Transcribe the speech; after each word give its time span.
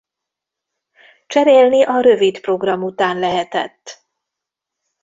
Cserélni 1.27 1.83
a 1.83 1.99
rövid 2.01 2.39
program 2.41 2.83
után 2.83 3.19
lehetett. 3.19 4.07